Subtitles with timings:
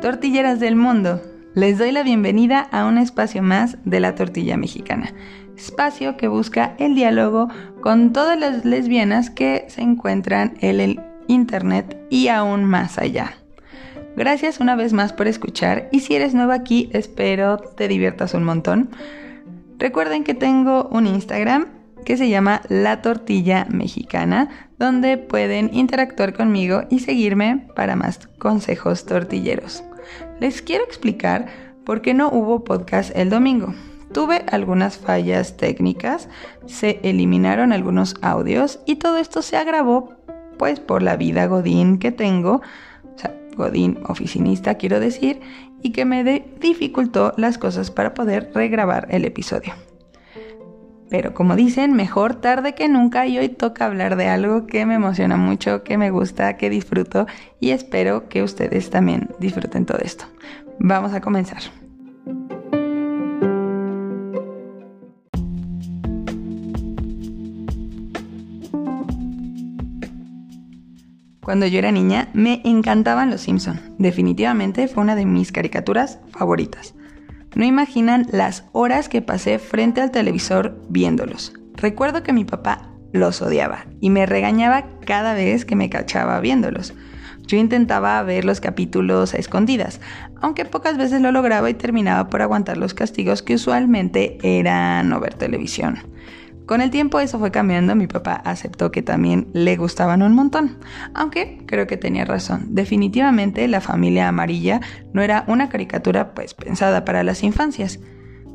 [0.00, 1.20] Tortilleras del mundo,
[1.54, 5.12] les doy la bienvenida a un espacio más de la tortilla mexicana,
[5.56, 7.48] espacio que busca el diálogo
[7.80, 13.34] con todas las lesbianas que se encuentran en el Internet y aún más allá.
[14.16, 18.44] Gracias una vez más por escuchar y si eres nuevo aquí espero te diviertas un
[18.44, 18.90] montón.
[19.78, 21.75] Recuerden que tengo un Instagram
[22.06, 29.04] que se llama La Tortilla Mexicana, donde pueden interactuar conmigo y seguirme para más consejos
[29.06, 29.82] tortilleros.
[30.38, 31.46] Les quiero explicar
[31.84, 33.74] por qué no hubo podcast el domingo.
[34.12, 36.28] Tuve algunas fallas técnicas,
[36.66, 40.14] se eliminaron algunos audios y todo esto se agravó
[40.58, 42.62] pues por la vida godín que tengo,
[43.02, 45.40] o sea, godín oficinista quiero decir,
[45.82, 46.22] y que me
[46.60, 49.74] dificultó las cosas para poder regrabar el episodio.
[51.08, 54.94] Pero como dicen, mejor tarde que nunca y hoy toca hablar de algo que me
[54.94, 57.26] emociona mucho, que me gusta, que disfruto
[57.60, 60.24] y espero que ustedes también disfruten todo esto.
[60.78, 61.62] Vamos a comenzar.
[71.46, 73.80] Cuando yo era niña me encantaban los Simpson.
[73.98, 76.96] Definitivamente fue una de mis caricaturas favoritas.
[77.56, 81.54] No imaginan las horas que pasé frente al televisor viéndolos.
[81.72, 86.92] Recuerdo que mi papá los odiaba y me regañaba cada vez que me cachaba viéndolos.
[87.46, 90.02] Yo intentaba ver los capítulos a escondidas,
[90.42, 95.18] aunque pocas veces lo lograba y terminaba por aguantar los castigos que usualmente eran no
[95.18, 96.00] ver televisión.
[96.66, 100.78] Con el tiempo eso fue cambiando, mi papá aceptó que también le gustaban un montón,
[101.14, 102.74] aunque creo que tenía razón.
[102.74, 104.80] Definitivamente la familia amarilla
[105.12, 108.00] no era una caricatura pues pensada para las infancias.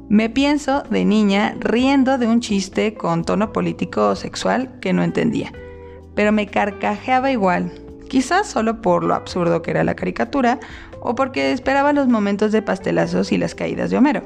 [0.09, 5.03] Me pienso de niña riendo de un chiste con tono político o sexual que no
[5.03, 5.53] entendía,
[6.13, 7.71] pero me carcajeaba igual,
[8.09, 10.59] quizás solo por lo absurdo que era la caricatura
[10.99, 14.23] o porque esperaba los momentos de pastelazos y las caídas de Homero.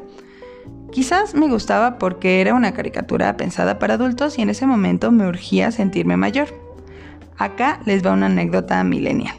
[0.95, 5.28] Quizás me gustaba porque era una caricatura pensada para adultos y en ese momento me
[5.28, 6.47] urgía sentirme mayor.
[7.38, 9.35] Acá les va una anécdota millennial.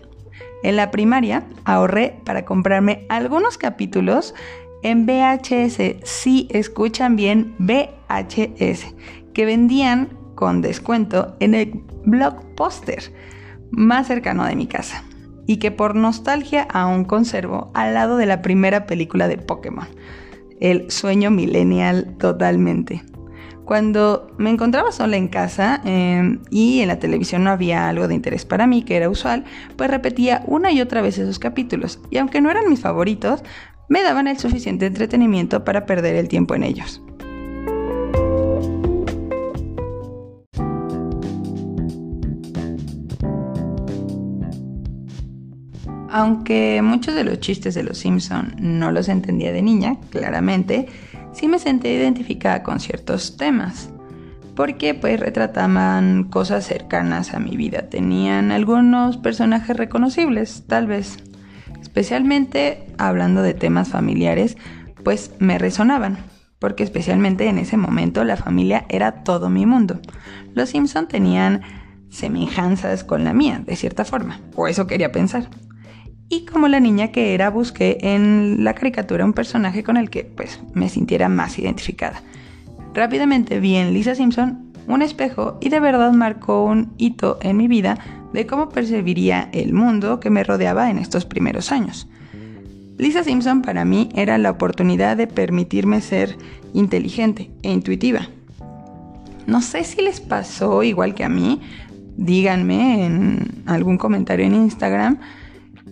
[0.63, 4.35] En la primaria ahorré para comprarme algunos capítulos
[4.83, 8.95] en VHS, si escuchan bien VHS,
[9.33, 13.15] que vendían con descuento en el blockbuster
[13.71, 15.05] más cercano de mi casa
[15.47, 19.89] y que por nostalgia aún conservo al lado de la primera película de Pokémon
[20.61, 23.03] el sueño millennial totalmente.
[23.65, 28.15] Cuando me encontraba sola en casa em, y en la televisión no había algo de
[28.15, 29.45] interés para mí, que era usual,
[29.77, 33.43] pues repetía una y otra vez esos capítulos, y aunque no eran mis favoritos,
[33.89, 37.03] me daban el suficiente entretenimiento para perder el tiempo en ellos.
[46.11, 50.87] Aunque muchos de los chistes de los Simpson no los entendía de niña, claramente,
[51.33, 53.91] sí me sentí identificada con ciertos temas.
[54.55, 57.91] Porque pues retrataban cosas cercanas a mi vida.
[57.91, 61.19] Tenían algunos personajes reconocibles, tal vez.
[61.83, 64.57] Especialmente hablando de temas familiares,
[65.05, 66.19] pues me resonaban.
[66.59, 70.01] Porque especialmente en ese momento la familia era todo mi mundo.
[70.55, 71.61] Los Simpson tenían
[72.09, 74.41] semejanzas con la mía, de cierta forma.
[74.55, 75.51] O eso quería pensar.
[76.29, 80.25] Y como la niña que era, busqué en la caricatura un personaje con el que
[80.25, 82.21] pues me sintiera más identificada.
[82.95, 87.69] Rápidamente vi en Lisa Simpson un espejo y de verdad marcó un hito en mi
[87.69, 87.99] vida
[88.33, 92.09] de cómo percibiría el mundo que me rodeaba en estos primeros años.
[92.99, 96.37] Lisa Simpson para mí era la oportunidad de permitirme ser
[96.73, 98.29] inteligente e intuitiva.
[99.47, 101.61] No sé si les pasó igual que a mí,
[102.17, 105.19] díganme en algún comentario en Instagram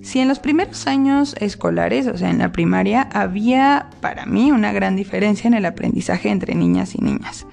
[0.04, 4.70] si en los primeros años escolares, o sea, en la primaria, había para mí una
[4.70, 7.46] gran diferencia en el aprendizaje entre niñas y niñas.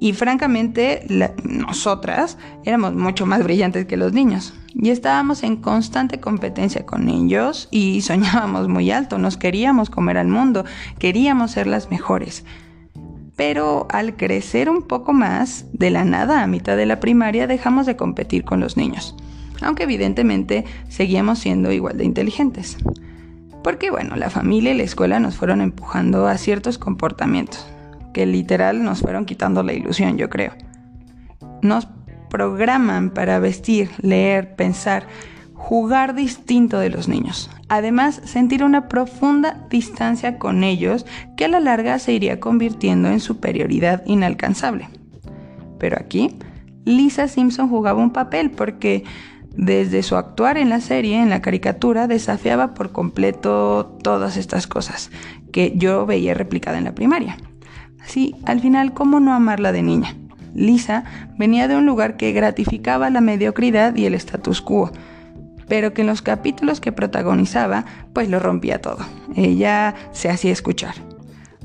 [0.00, 1.06] Y francamente,
[1.44, 4.54] nosotras éramos mucho más brillantes que los niños.
[4.74, 10.26] Y estábamos en constante competencia con ellos y soñábamos muy alto, nos queríamos comer al
[10.26, 10.64] mundo,
[10.98, 12.44] queríamos ser las mejores.
[13.36, 17.86] Pero al crecer un poco más, de la nada a mitad de la primaria dejamos
[17.86, 19.14] de competir con los niños
[19.60, 22.76] aunque evidentemente seguíamos siendo igual de inteligentes.
[23.62, 27.66] Porque bueno, la familia y la escuela nos fueron empujando a ciertos comportamientos,
[28.12, 30.52] que literal nos fueron quitando la ilusión, yo creo.
[31.62, 31.88] Nos
[32.28, 35.06] programan para vestir, leer, pensar,
[35.54, 37.50] jugar distinto de los niños.
[37.68, 41.06] Además, sentir una profunda distancia con ellos
[41.36, 44.88] que a la larga se iría convirtiendo en superioridad inalcanzable.
[45.78, 46.36] Pero aquí
[46.84, 49.04] Lisa Simpson jugaba un papel porque
[49.56, 55.10] desde su actuar en la serie, en la caricatura, desafiaba por completo todas estas cosas
[55.52, 57.36] que yo veía replicada en la primaria.
[58.02, 60.16] Así, al final, ¿cómo no amarla de niña?
[60.54, 61.04] Lisa
[61.38, 64.92] venía de un lugar que gratificaba la mediocridad y el status quo,
[65.68, 69.04] pero que en los capítulos que protagonizaba, pues lo rompía todo.
[69.34, 71.13] Ella se hacía escuchar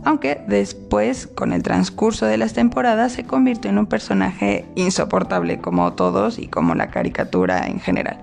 [0.03, 5.93] aunque después, con el transcurso de las temporadas, se convirtió en un personaje insoportable como
[5.93, 8.19] todos y como la caricatura en general.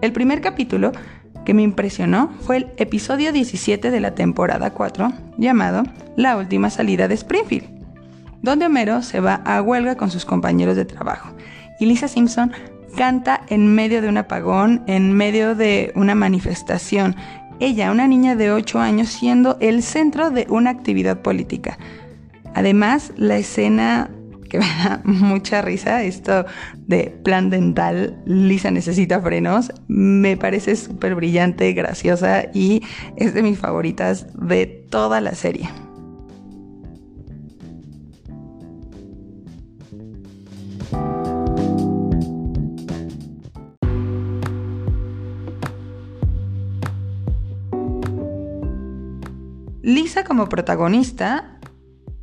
[0.00, 0.92] El primer capítulo
[1.44, 5.84] que me impresionó fue el episodio 17 de la temporada 4, llamado
[6.16, 7.68] La última salida de Springfield,
[8.42, 11.32] donde Homero se va a huelga con sus compañeros de trabajo
[11.82, 12.52] y Lisa Simpson
[12.96, 17.16] canta en medio de un apagón, en medio de una manifestación,
[17.64, 21.78] ella, una niña de 8 años, siendo el centro de una actividad política.
[22.54, 24.10] Además, la escena
[24.52, 26.44] que me da mucha risa, esto
[26.76, 32.82] de plan dental, Lisa necesita frenos, me parece súper brillante, graciosa y
[33.16, 35.70] es de mis favoritas de toda la serie.
[49.82, 51.58] Lisa como protagonista,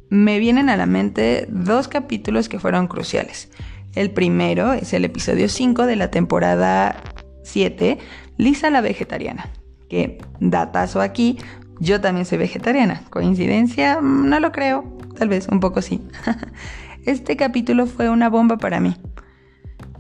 [0.10, 3.50] me vienen a la mente dos capítulos que fueron cruciales.
[3.96, 7.04] El primero es el episodio 5 de la temporada
[7.44, 7.98] 7,
[8.38, 9.50] Lisa la vegetariana,
[9.90, 11.38] que datazo aquí,
[11.82, 13.04] yo también soy vegetariana.
[13.10, 14.00] ¿Coincidencia?
[14.02, 16.02] No lo creo, tal vez un poco sí.
[17.06, 18.96] Este capítulo fue una bomba para mí.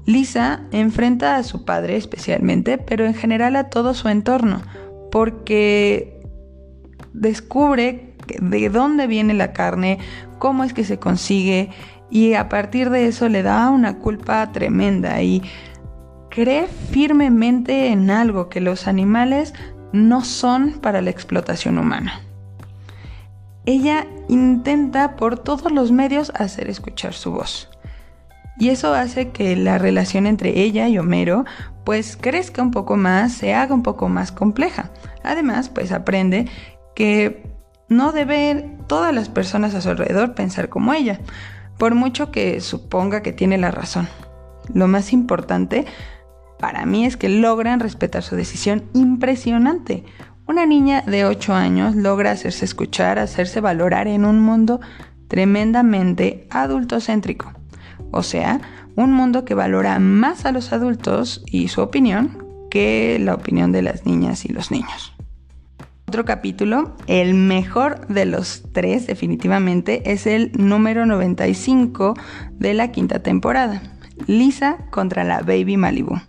[0.06, 4.62] Lisa enfrenta a su padre especialmente, pero en general a todo su entorno,
[5.12, 6.19] porque
[7.14, 10.00] descubre de dónde viene la carne,
[10.38, 11.70] cómo es que se consigue
[12.10, 15.44] y a partir de eso le da una culpa tremenda y
[16.30, 19.54] cree firmemente en algo que los animales
[19.92, 22.22] no son para la explotación humana.
[23.66, 27.70] Ella intenta por todos los medios hacer escuchar su voz.
[28.58, 31.46] Y eso hace que la relación entre ella y Homero
[31.86, 34.92] pues crezca un poco más, se haga un poco más compleja.
[35.24, 36.48] Además, pues aprende
[37.00, 37.42] que
[37.88, 41.22] no debe todas las personas a su alrededor pensar como ella,
[41.78, 44.10] por mucho que suponga que tiene la razón.
[44.74, 45.86] Lo más importante
[46.60, 50.04] para mí es que logran respetar su decisión impresionante.
[50.46, 54.81] Una niña de 8 años logra hacerse escuchar, hacerse valorar en un mundo
[55.30, 57.54] tremendamente adultocéntrico.
[58.12, 58.60] O sea,
[58.98, 63.84] un mundo que valora más a los adultos y su opinión que la opinión de
[63.84, 65.13] las niñas y los niños.
[66.10, 72.16] Otro capítulo, el mejor de los tres definitivamente, es el número 95
[72.54, 73.84] de la quinta temporada,
[74.26, 76.20] Lisa contra la Baby Malibu.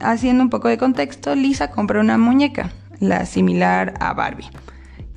[0.00, 4.50] Haciendo un poco de contexto, Lisa compra una muñeca, la similar a Barbie,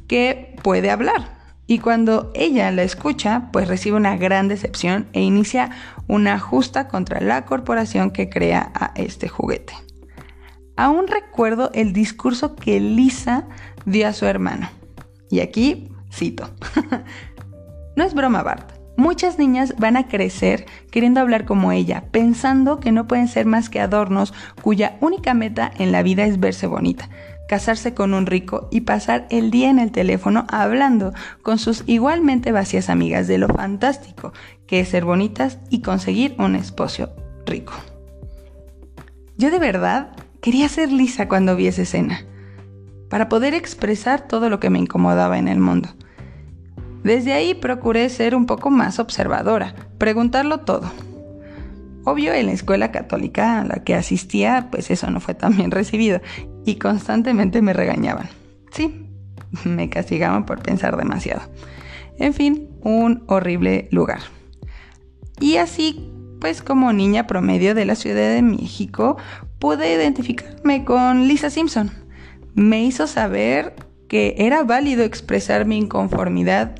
[0.08, 1.36] que puede hablar.
[1.68, 5.72] Y cuando ella la escucha, pues recibe una gran decepción e inicia
[6.08, 9.74] una justa contra la corporación que crea a este juguete.
[10.78, 13.48] Aún recuerdo el discurso que Lisa
[13.86, 14.70] dio a su hermano.
[15.30, 16.50] Y aquí cito.
[17.96, 18.72] no es broma, Bart.
[18.96, 23.70] Muchas niñas van a crecer queriendo hablar como ella, pensando que no pueden ser más
[23.70, 27.10] que adornos cuya única meta en la vida es verse bonita,
[27.48, 32.52] casarse con un rico y pasar el día en el teléfono hablando con sus igualmente
[32.52, 34.34] vacías amigas de lo fantástico
[34.66, 37.12] que es ser bonitas y conseguir un esposo
[37.46, 37.74] rico.
[39.38, 40.10] Yo de verdad
[40.48, 42.22] Quería ser lisa cuando vi esa escena,
[43.10, 45.90] para poder expresar todo lo que me incomodaba en el mundo.
[47.04, 50.90] Desde ahí procuré ser un poco más observadora, preguntarlo todo.
[52.06, 55.70] Obvio, en la escuela católica a la que asistía, pues eso no fue tan bien
[55.70, 56.22] recibido
[56.66, 58.30] y constantemente me regañaban.
[58.72, 59.06] Sí,
[59.66, 61.42] me castigaban por pensar demasiado.
[62.20, 64.22] En fin, un horrible lugar.
[65.42, 69.18] Y así, pues como niña promedio de la Ciudad de México,
[69.60, 71.92] pude identificarme con Lisa Simpson.
[72.54, 73.76] Me hizo saber
[74.08, 76.76] que era válido expresar mi inconformidad,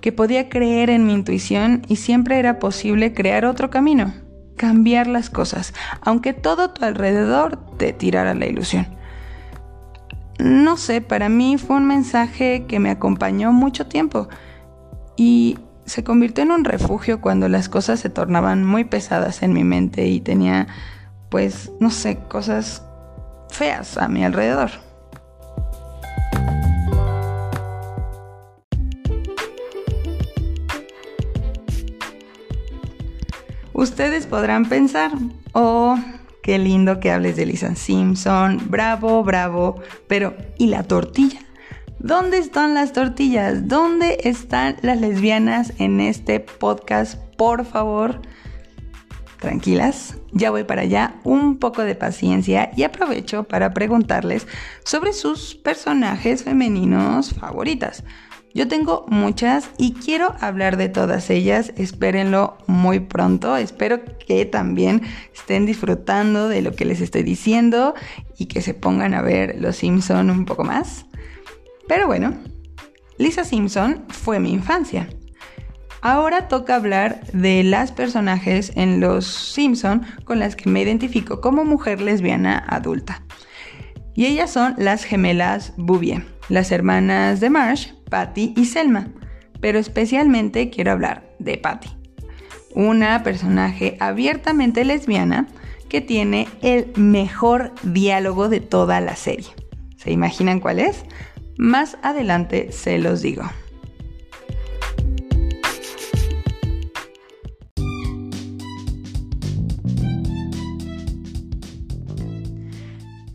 [0.00, 4.14] que podía creer en mi intuición y siempre era posible crear otro camino,
[4.56, 8.86] cambiar las cosas, aunque todo tu alrededor te tirara la ilusión.
[10.38, 14.28] No sé, para mí fue un mensaje que me acompañó mucho tiempo
[15.16, 19.62] y se convirtió en un refugio cuando las cosas se tornaban muy pesadas en mi
[19.62, 20.68] mente y tenía
[21.32, 22.82] pues, no sé, cosas
[23.48, 24.70] feas a mi alrededor.
[33.72, 35.10] Ustedes podrán pensar,
[35.54, 35.98] oh,
[36.42, 41.40] qué lindo que hables de Lisa Simpson, bravo, bravo, pero ¿y la tortilla?
[41.98, 43.68] ¿Dónde están las tortillas?
[43.68, 47.16] ¿Dónde están las lesbianas en este podcast?
[47.38, 48.20] Por favor,
[49.42, 54.46] tranquilas, ya voy para allá, un poco de paciencia y aprovecho para preguntarles
[54.84, 58.04] sobre sus personajes femeninos favoritas.
[58.54, 65.02] Yo tengo muchas y quiero hablar de todas ellas, espérenlo muy pronto, espero que también
[65.34, 67.94] estén disfrutando de lo que les estoy diciendo
[68.38, 71.06] y que se pongan a ver Los Simpson un poco más.
[71.88, 72.34] Pero bueno,
[73.18, 75.08] Lisa Simpson fue mi infancia.
[76.04, 81.64] Ahora toca hablar de las personajes en Los Simpson con las que me identifico como
[81.64, 83.22] mujer lesbiana adulta.
[84.12, 89.10] Y ellas son las gemelas Bouvier, las hermanas de Marsh, Patty y Selma.
[89.60, 91.88] Pero especialmente quiero hablar de Patty,
[92.74, 95.46] una personaje abiertamente lesbiana
[95.88, 99.50] que tiene el mejor diálogo de toda la serie.
[99.98, 101.04] ¿Se imaginan cuál es?
[101.58, 103.44] Más adelante se los digo.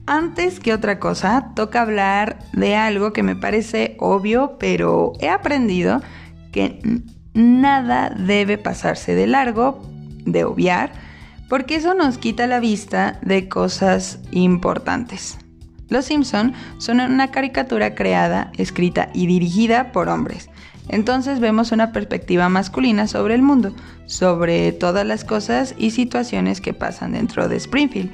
[0.10, 6.02] Antes que otra cosa, toca hablar de algo que me parece obvio, pero he aprendido
[6.54, 6.80] que
[7.34, 9.82] nada debe pasarse de largo,
[10.26, 10.94] de obviar,
[11.50, 15.40] porque eso nos quita la vista de cosas importantes.
[15.90, 20.50] Los Simpson son una caricatura creada, escrita y dirigida por hombres.
[20.90, 26.74] Entonces vemos una perspectiva masculina sobre el mundo, sobre todas las cosas y situaciones que
[26.74, 28.10] pasan dentro de Springfield.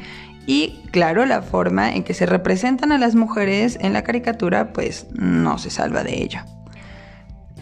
[0.46, 5.08] Y claro, la forma en que se representan a las mujeres en la caricatura pues
[5.14, 6.40] no se salva de ello.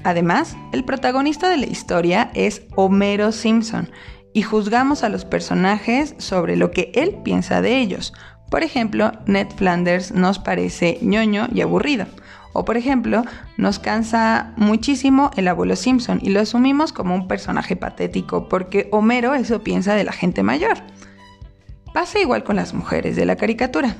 [0.03, 3.89] Además, el protagonista de la historia es Homero Simpson
[4.33, 8.13] y juzgamos a los personajes sobre lo que él piensa de ellos.
[8.49, 12.07] Por ejemplo, Ned Flanders nos parece ñoño y aburrido.
[12.53, 13.23] O por ejemplo,
[13.57, 19.35] nos cansa muchísimo el abuelo Simpson y lo asumimos como un personaje patético porque Homero
[19.35, 20.79] eso piensa de la gente mayor.
[21.93, 23.95] Pasa igual con las mujeres de la caricatura.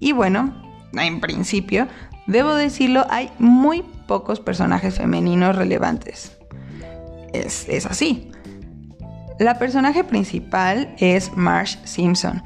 [0.00, 1.88] Y bueno, en principio,
[2.26, 6.36] debo decirlo, hay muy pocos personajes femeninos relevantes.
[7.32, 8.30] Es, así.
[9.38, 12.42] La personaje principal es Marsh Simpson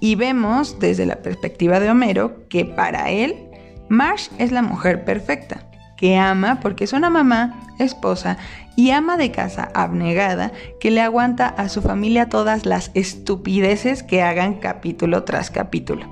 [0.00, 3.48] y vemos desde la perspectiva de Homero que para él
[3.88, 5.66] Marsh es la mujer perfecta,
[6.04, 8.36] que ama porque es una mamá, esposa
[8.76, 14.20] y ama de casa abnegada que le aguanta a su familia todas las estupideces que
[14.20, 16.04] hagan capítulo tras capítulo.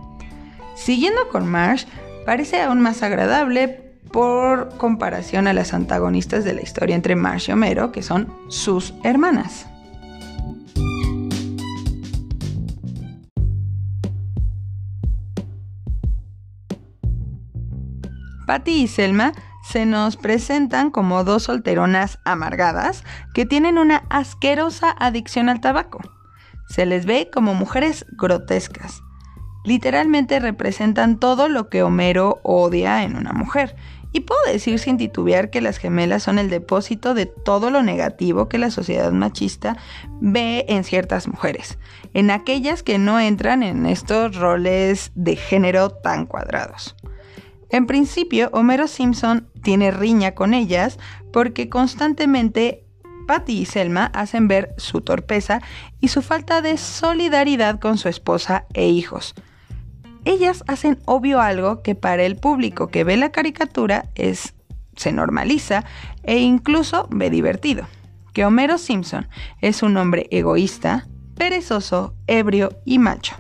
[0.77, 1.85] Siguiendo con Marsh,
[2.25, 3.69] parece aún más agradable
[4.11, 8.95] por comparación a las antagonistas de la historia entre Marsh y Homero, que son sus
[9.05, 9.67] hermanas.
[18.47, 25.49] Patty y Selma se nos presentan como dos solteronas amargadas que tienen una asquerosa adicción
[25.49, 26.01] al tabaco.
[26.69, 29.03] Se les ve como mujeres grotescas.
[29.65, 33.77] Literalmente representan todo lo que Homero odia en una mujer.
[34.15, 38.49] Y puedo decir sin titubear que las gemelas son el depósito de todo lo negativo
[38.49, 39.79] que la sociedad machista
[40.21, 41.79] ve en ciertas mujeres,
[42.13, 46.95] en aquellas que no entran en estos roles de género tan cuadrados.
[47.73, 50.99] En principio, Homero Simpson tiene riña con ellas
[51.33, 52.85] porque constantemente
[53.27, 55.63] Patty y Selma hacen ver su torpeza
[55.99, 59.35] y su falta de solidaridad con su esposa e hijos.
[60.27, 64.55] Ellas hacen obvio algo que para el público que ve la caricatura es
[64.95, 65.85] se normaliza
[66.23, 67.87] e incluso ve divertido.
[68.35, 69.29] Que Homero Simpson
[69.63, 73.35] es un hombre egoísta, perezoso, ebrio y macho,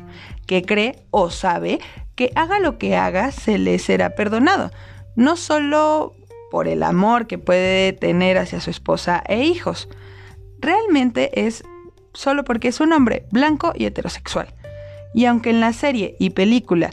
[0.47, 1.81] que cree o sabe
[2.23, 4.71] que haga lo que haga se le será perdonado,
[5.17, 6.15] no solo
[6.53, 9.89] por el amor que puede tener hacia su esposa e hijos,
[10.61, 11.65] realmente es
[12.15, 14.55] solo porque es un hombre blanco y heterosexual.
[15.15, 16.91] Y aunque en la serie y película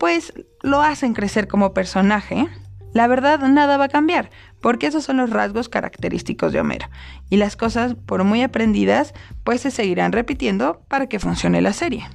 [0.00, 0.32] pues
[0.62, 2.48] lo hacen crecer como personaje,
[2.94, 4.30] la verdad nada va a cambiar,
[4.62, 6.88] porque esos son los rasgos característicos de Homero.
[7.28, 9.12] Y las cosas, por muy aprendidas,
[9.44, 12.08] pues se seguirán repitiendo para que funcione la serie.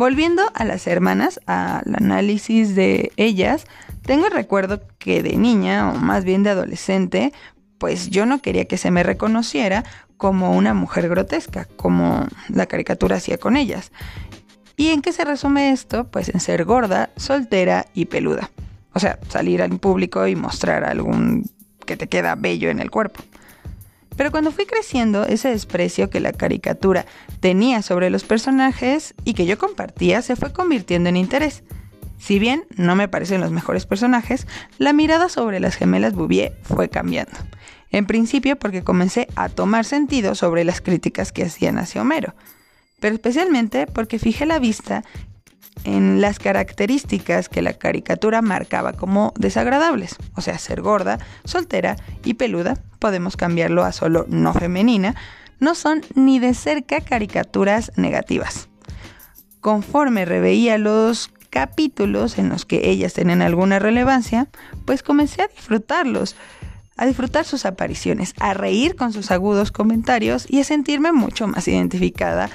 [0.00, 3.66] Volviendo a las hermanas, al análisis de ellas,
[4.00, 7.34] tengo el recuerdo que de niña, o más bien de adolescente,
[7.76, 9.84] pues yo no quería que se me reconociera
[10.16, 13.92] como una mujer grotesca, como la caricatura hacía con ellas.
[14.74, 16.04] ¿Y en qué se resume esto?
[16.04, 18.50] Pues en ser gorda, soltera y peluda.
[18.94, 21.44] O sea, salir al público y mostrar algún
[21.84, 23.22] que te queda bello en el cuerpo.
[24.16, 27.06] Pero cuando fui creciendo, ese desprecio que la caricatura
[27.40, 31.62] tenía sobre los personajes y que yo compartía se fue convirtiendo en interés.
[32.18, 34.46] Si bien no me parecen los mejores personajes,
[34.78, 37.32] la mirada sobre las gemelas Bouvier fue cambiando.
[37.90, 42.34] En principio porque comencé a tomar sentido sobre las críticas que hacían hacia Homero,
[43.00, 45.02] pero especialmente porque fijé la vista
[45.84, 52.34] en las características que la caricatura marcaba como desagradables, o sea, ser gorda, soltera y
[52.34, 55.14] peluda, podemos cambiarlo a solo no femenina,
[55.58, 58.68] no son ni de cerca caricaturas negativas.
[59.60, 64.48] Conforme reveía los capítulos en los que ellas tenían alguna relevancia,
[64.84, 66.36] pues comencé a disfrutarlos,
[67.00, 71.66] a disfrutar sus apariciones, a reír con sus agudos comentarios y a sentirme mucho más
[71.66, 72.50] identificada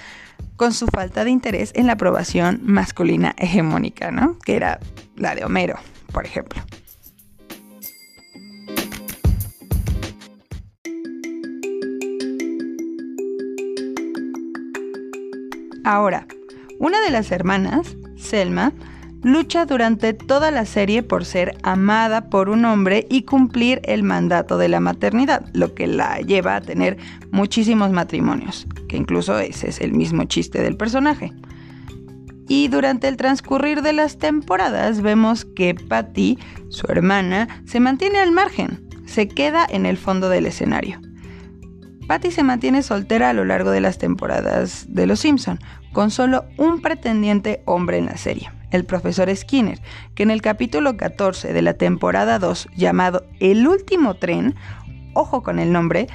[0.56, 4.38] con su falta de interés en la aprobación masculina hegemónica, ¿no?
[4.38, 4.80] Que era
[5.16, 5.80] la de Homero,
[6.14, 6.62] por ejemplo.
[15.84, 16.28] Ahora,
[16.78, 18.74] una de las hermanas, Selma,
[19.26, 24.60] lucha durante toda la serie por ser amada por un hombre y cumplir el mandato
[24.60, 26.98] de la maternidad, lo que la lleva a tener
[27.32, 31.34] muchísimos matrimonios, que incluso ese es el mismo chiste del personaje.
[32.48, 36.38] Y durante el transcurrir de las temporadas vemos que Patty,
[36.70, 41.02] su hermana, se mantiene al margen, se queda en el fondo del escenario.
[42.08, 45.60] Patty se mantiene soltera a lo largo de las temporadas de Los Simpson,
[45.94, 49.82] con solo un pretendiente hombre en la serie el profesor Skinner,
[50.14, 54.56] que en el capítulo 14 de la temporada 2 llamado El último tren,
[55.14, 56.08] ojo con el nombre,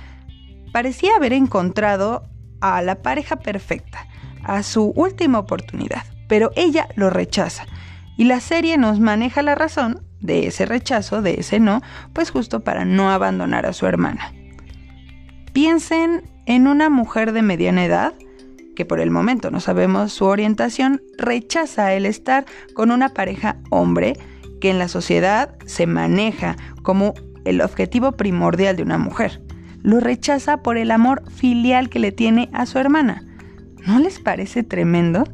[0.72, 2.24] parecía haber encontrado
[2.60, 4.06] a la pareja perfecta,
[4.44, 7.66] a su última oportunidad, pero ella lo rechaza.
[8.16, 11.80] Y la serie nos maneja la razón de ese rechazo, de ese no,
[12.12, 14.32] pues justo para no abandonar a su hermana.
[15.52, 18.14] Piensen en una mujer de mediana edad,
[18.74, 24.14] que por el momento no sabemos su orientación, rechaza el estar con una pareja hombre
[24.60, 29.42] que en la sociedad se maneja como el objetivo primordial de una mujer.
[29.82, 33.24] Lo rechaza por el amor filial que le tiene a su hermana.
[33.86, 35.24] ¿No les parece tremendo?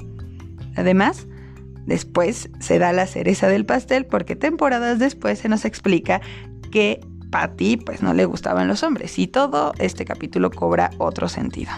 [0.77, 1.27] Además,
[1.85, 6.20] después se da la cereza del pastel porque temporadas después se nos explica
[6.70, 11.72] que Patty pues no le gustaban los hombres y todo este capítulo cobra otro sentido.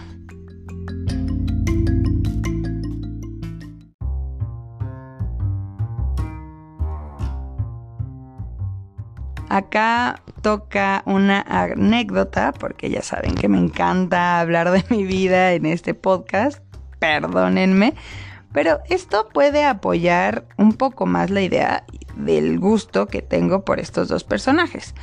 [9.48, 15.66] Acá toca una anécdota, porque ya saben que me encanta hablar de mi vida en
[15.66, 16.62] este podcast,
[16.98, 17.94] perdónenme,
[18.52, 21.84] pero esto puede apoyar un poco más la idea
[22.16, 24.94] del gusto que tengo por estos dos personajes.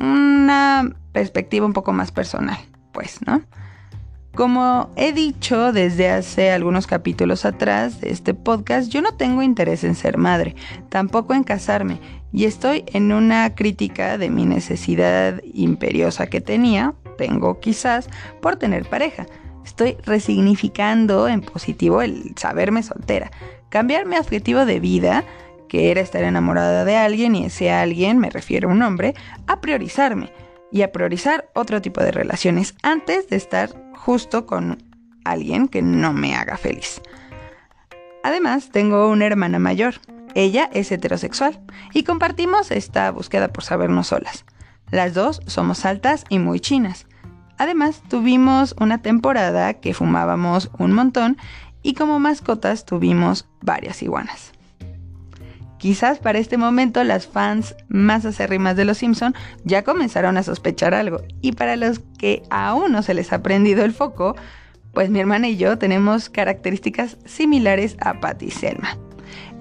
[0.00, 2.58] Una perspectiva un poco más personal,
[2.92, 3.42] pues, ¿no?
[4.38, 9.82] Como he dicho desde hace algunos capítulos atrás de este podcast, yo no tengo interés
[9.82, 10.54] en ser madre,
[10.90, 12.00] tampoco en casarme,
[12.32, 18.08] y estoy en una crítica de mi necesidad imperiosa que tenía, tengo quizás,
[18.40, 19.26] por tener pareja.
[19.64, 23.32] Estoy resignificando en positivo el saberme soltera,
[23.70, 25.24] cambiar mi objetivo de vida,
[25.68, 29.16] que era estar enamorada de alguien y ese alguien, me refiero a un hombre,
[29.48, 30.30] a priorizarme
[30.70, 34.82] y a priorizar otro tipo de relaciones antes de estar justo con
[35.24, 37.02] alguien que no me haga feliz.
[38.22, 39.94] Además, tengo una hermana mayor.
[40.34, 41.60] Ella es heterosexual
[41.92, 44.44] y compartimos esta búsqueda por sabernos solas.
[44.90, 47.06] Las dos somos altas y muy chinas.
[47.58, 51.36] Además, tuvimos una temporada que fumábamos un montón
[51.82, 54.52] y como mascotas tuvimos varias iguanas.
[55.78, 60.92] Quizás para este momento las fans más acérrimas de Los Simpson ya comenzaron a sospechar
[60.92, 61.22] algo.
[61.40, 64.34] Y para los que aún no se les ha prendido el foco,
[64.92, 68.98] pues mi hermana y yo tenemos características similares a Patty y Selma.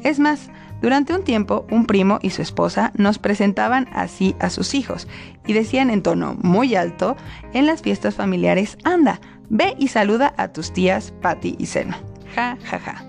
[0.04, 0.50] Es más,
[0.82, 5.08] durante un tiempo un primo y su esposa nos presentaban así a sus hijos
[5.46, 7.16] y decían en tono muy alto
[7.54, 12.00] en las fiestas familiares, anda, ve y saluda a tus tías Patty y Selma.
[12.36, 13.07] Ja, ja, ja.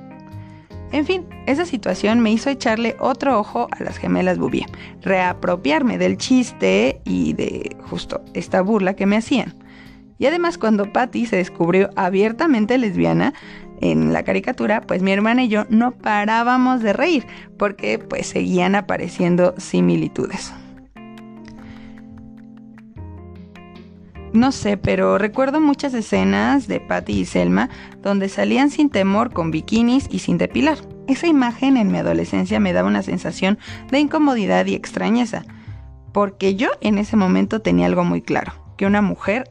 [0.90, 4.70] En fin, esa situación me hizo echarle otro ojo a las gemelas Bouvier,
[5.02, 9.54] reapropiarme del chiste y de justo esta burla que me hacían.
[10.18, 13.34] Y además cuando Patty se descubrió abiertamente lesbiana
[13.80, 17.26] en la caricatura, pues mi hermana y yo no parábamos de reír
[17.58, 20.52] porque pues seguían apareciendo similitudes.
[24.32, 27.70] No sé, pero recuerdo muchas escenas de Patty y Selma
[28.02, 30.78] donde salían sin temor con bikinis y sin depilar.
[31.06, 33.58] Esa imagen en mi adolescencia me daba una sensación
[33.90, 35.44] de incomodidad y extrañeza,
[36.12, 39.50] porque yo en ese momento tenía algo muy claro, que una mujer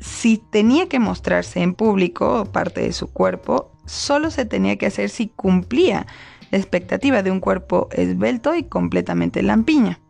[0.00, 5.10] si tenía que mostrarse en público parte de su cuerpo, solo se tenía que hacer
[5.10, 6.06] si cumplía
[6.50, 10.00] la expectativa de un cuerpo esbelto y completamente lampiña.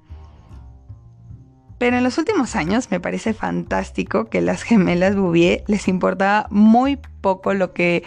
[1.80, 6.98] Pero en los últimos años me parece fantástico que las gemelas Bouvier les importaba muy
[7.22, 8.04] poco lo que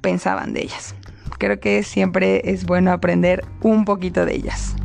[0.00, 0.94] pensaban de ellas.
[1.38, 4.76] Creo que siempre es bueno aprender un poquito de ellas.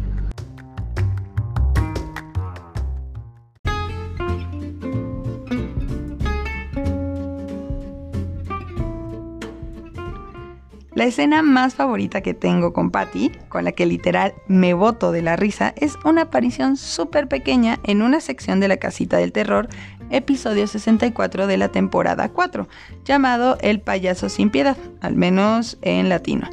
[10.97, 15.21] La escena más favorita que tengo con Patty, con la que literal me boto de
[15.21, 19.67] la risa, es una aparición súper pequeña en una sección de la casita del terror,
[20.09, 22.67] episodio 64 de la temporada 4,
[23.05, 26.49] llamado El payaso sin piedad, al menos en latino.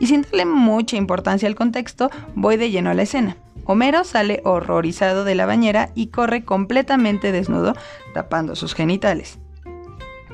[0.00, 3.36] Y sin darle mucha importancia al contexto, voy de lleno a la escena.
[3.64, 7.76] Homero sale horrorizado de la bañera y corre completamente desnudo,
[8.12, 9.38] tapando sus genitales.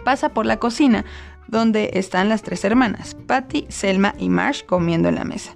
[0.03, 1.05] Pasa por la cocina,
[1.51, 5.55] donde están las tres hermanas, Patty, Selma y Marsh comiendo en la mesa.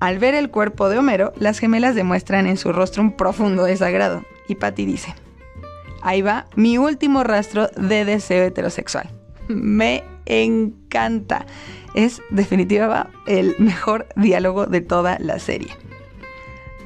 [0.00, 4.24] Al ver el cuerpo de Homero, las gemelas demuestran en su rostro un profundo desagrado,
[4.48, 5.14] y Patty dice,
[6.02, 9.10] ahí va mi último rastro de deseo heterosexual.
[9.48, 11.46] Me encanta.
[11.94, 15.76] Es definitivamente el mejor diálogo de toda la serie.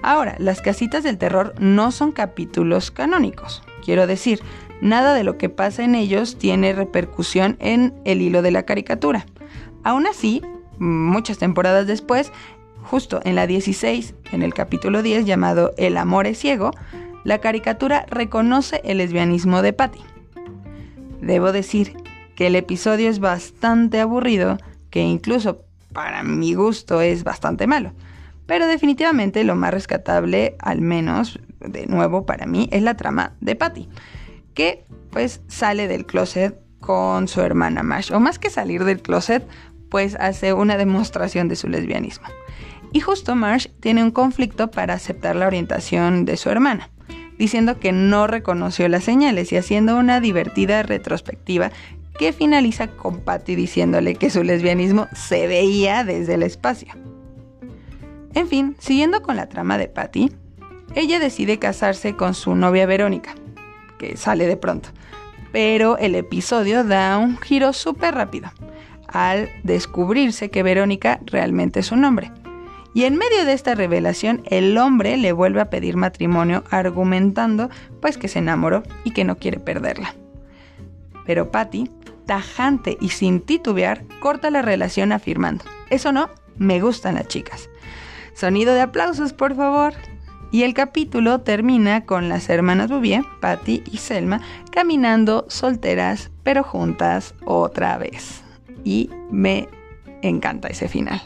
[0.02, 3.62] Ahora, las casitas del terror no son capítulos canónicos.
[3.84, 4.40] Quiero decir,
[4.84, 9.24] nada de lo que pasa en ellos tiene repercusión en el hilo de la caricatura.
[9.82, 10.42] Aún así,
[10.78, 12.30] muchas temporadas después,
[12.82, 16.70] justo en la 16, en el capítulo 10 llamado El amor es ciego,
[17.24, 20.00] la caricatura reconoce el lesbianismo de Patty.
[21.22, 21.96] Debo decir
[22.36, 24.58] que el episodio es bastante aburrido,
[24.90, 25.62] que incluso
[25.94, 27.92] para mi gusto es bastante malo.
[28.44, 33.56] Pero definitivamente lo más rescatable, al menos de nuevo para mí, es la trama de
[33.56, 33.88] Patty
[34.54, 38.12] que pues sale del closet con su hermana Marsh.
[38.12, 39.46] O más que salir del closet,
[39.90, 42.26] pues hace una demostración de su lesbianismo.
[42.92, 46.90] Y justo Marsh tiene un conflicto para aceptar la orientación de su hermana,
[47.38, 51.72] diciendo que no reconoció las señales y haciendo una divertida retrospectiva
[52.18, 56.94] que finaliza con Patty diciéndole que su lesbianismo se veía desde el espacio.
[58.34, 60.30] En fin, siguiendo con la trama de Patty,
[60.94, 63.34] ella decide casarse con su novia Verónica,
[64.16, 64.90] sale de pronto.
[65.52, 68.50] Pero el episodio da un giro súper rápido
[69.06, 72.32] al descubrirse que Verónica realmente es un hombre.
[72.94, 78.18] Y en medio de esta revelación, el hombre le vuelve a pedir matrimonio argumentando pues
[78.18, 80.14] que se enamoró y que no quiere perderla.
[81.26, 81.90] Pero Patty,
[82.26, 87.68] tajante y sin titubear, corta la relación afirmando, eso no, me gustan las chicas.
[88.34, 89.94] Sonido de aplausos, por favor.
[90.50, 97.34] Y el capítulo termina con las hermanas Bouvier, Patty y Selma, caminando solteras pero juntas
[97.44, 98.42] otra vez.
[98.84, 99.68] Y me
[100.22, 101.20] encanta ese final.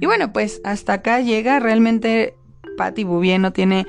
[0.00, 1.58] Y bueno, pues hasta acá llega.
[1.60, 2.34] Realmente
[2.76, 3.86] Patty Bouvier no tiene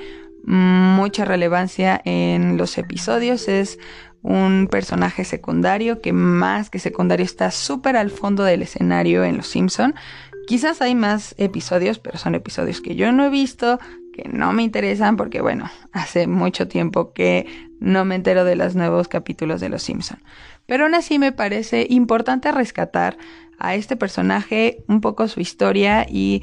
[0.50, 3.46] mucha relevancia en los episodios.
[3.46, 3.78] Es
[4.22, 9.46] un personaje secundario que más que secundario está súper al fondo del escenario en Los
[9.46, 9.94] Simpson.
[10.48, 13.78] Quizás hay más episodios, pero son episodios que yo no he visto,
[14.12, 17.46] que no me interesan porque bueno, hace mucho tiempo que
[17.78, 20.18] no me entero de los nuevos capítulos de Los Simpson.
[20.66, 23.16] Pero aún así me parece importante rescatar
[23.58, 26.42] a este personaje, un poco su historia y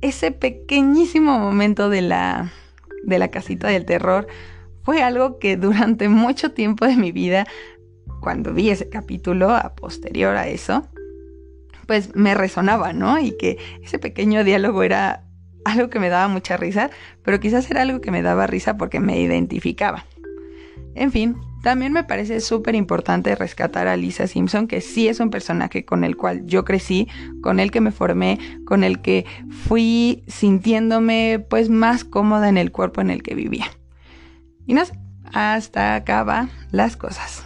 [0.00, 2.52] ese pequeñísimo momento de la
[3.06, 4.26] de la casita del terror
[4.82, 7.46] fue algo que durante mucho tiempo de mi vida,
[8.20, 10.86] cuando vi ese capítulo a posterior a eso,
[11.86, 13.18] pues me resonaba, ¿no?
[13.18, 15.24] Y que ese pequeño diálogo era
[15.64, 16.90] algo que me daba mucha risa,
[17.22, 20.04] pero quizás era algo que me daba risa porque me identificaba.
[20.94, 25.30] En fin, también me parece súper importante rescatar a Lisa Simpson, que sí es un
[25.30, 27.08] personaje con el cual yo crecí,
[27.42, 29.24] con el que me formé, con el que
[29.66, 33.64] fui sintiéndome pues más cómoda en el cuerpo en el que vivía.
[34.66, 34.92] Y no sé,
[35.32, 37.42] hasta acá las cosas.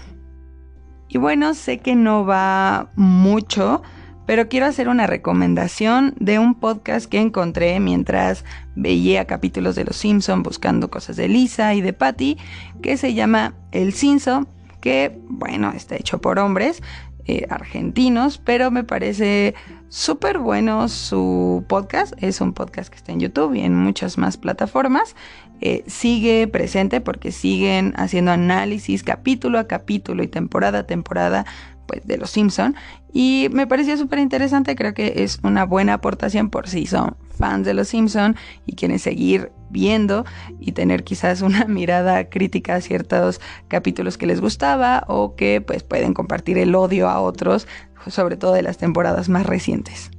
[1.09, 3.83] Y bueno, sé que no va mucho,
[4.28, 8.44] pero quiero hacer una recomendación de un podcast que encontré mientras
[8.76, 12.36] veía capítulos de Los Simpson buscando cosas de Lisa y de Patty,
[12.82, 14.46] que se llama El Simpson,
[14.82, 16.82] que bueno, está hecho por hombres.
[17.24, 19.54] eh, argentinos, pero me parece
[19.88, 22.12] súper bueno su podcast.
[22.22, 25.16] Es un podcast que está en YouTube y en muchas más plataformas.
[25.60, 31.46] Eh, sigue presente porque siguen haciendo análisis capítulo a capítulo y temporada a temporada
[31.88, 32.77] pues, de Los Simpson
[33.12, 37.66] y me pareció súper interesante, creo que es una buena aportación por si son fans
[37.66, 40.24] de Los Simpson y quieren seguir viendo
[40.61, 45.83] y tener quizás una mirada crítica a ciertos capítulos que les gustaba o que pues
[45.83, 47.66] pueden compartir el odio a otros,
[48.07, 50.11] sobre todo de las temporadas más recientes.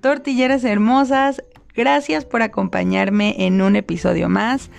[0.00, 1.42] Tortilleras hermosas,
[1.74, 4.70] Gracias por acompañarme en un episodio más.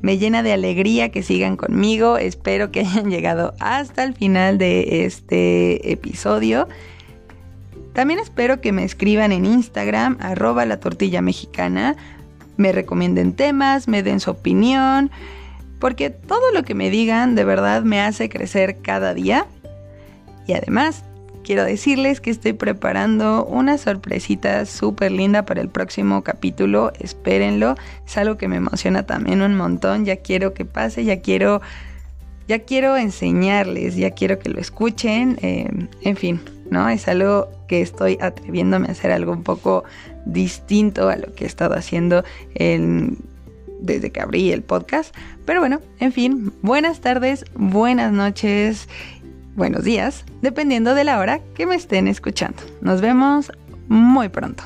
[0.00, 2.18] Me llena de alegría que sigan conmigo.
[2.18, 6.68] Espero que hayan llegado hasta el final de este episodio.
[7.92, 11.94] También espero que me escriban en Instagram, arroba la tortilla mexicana.
[12.56, 15.12] Me recomienden temas, me den su opinión.
[15.78, 19.46] Porque todo lo que me digan de verdad me hace crecer cada día.
[20.48, 21.04] Y además
[21.42, 26.92] quiero decirles que estoy preparando una sorpresita súper linda para el próximo capítulo.
[26.98, 27.74] Espérenlo.
[28.06, 30.04] Es algo que me emociona también un montón.
[30.04, 31.60] Ya quiero que pase, ya quiero,
[32.48, 35.38] ya quiero enseñarles, ya quiero que lo escuchen.
[35.42, 35.68] Eh,
[36.02, 36.88] en fin, ¿no?
[36.88, 39.84] Es algo que estoy atreviéndome a hacer algo un poco
[40.24, 42.24] distinto a lo que he estado haciendo
[43.80, 45.14] desde que abrí el podcast.
[45.44, 48.88] Pero bueno, en fin, buenas tardes, buenas noches
[49.54, 52.62] buenos días, dependiendo de la hora que me estén escuchando.
[52.80, 53.52] Nos vemos
[53.88, 54.64] muy pronto.